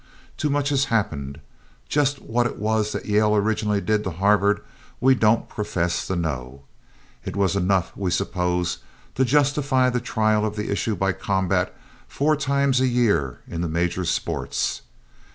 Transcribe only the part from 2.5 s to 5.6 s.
was that Yale originally did to Harvard we don't